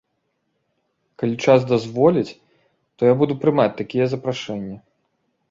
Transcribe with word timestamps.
Калі 1.23 1.35
час 1.47 1.59
дазволіць, 1.73 2.35
то 2.95 3.01
я 3.13 3.19
буду 3.21 3.33
прымаць 3.45 3.69
такія 3.83 4.05
запрашэнні. 4.17 4.77